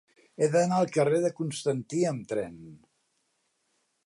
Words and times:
He 0.39 0.47
d'anar 0.55 0.79
al 0.83 0.89
carrer 0.95 1.19
de 1.27 1.31
Constantí 1.41 2.01
amb 2.13 2.27
tren. 2.35 2.59